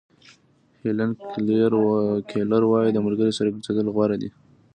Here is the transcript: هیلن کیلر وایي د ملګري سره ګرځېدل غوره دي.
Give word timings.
هیلن 0.81 1.11
کیلر 2.29 2.63
وایي 2.69 2.89
د 2.93 2.97
ملګري 3.05 3.31
سره 3.37 3.53
ګرځېدل 3.53 3.87
غوره 3.95 4.15
دي. 4.21 4.29